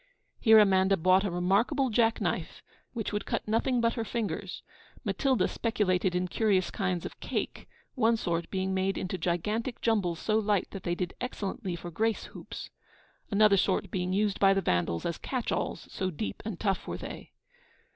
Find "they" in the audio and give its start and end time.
10.81-10.95, 16.97-17.31